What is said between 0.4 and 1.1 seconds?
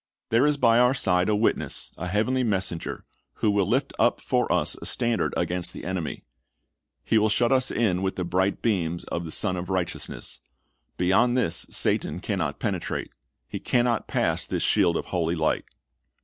is by our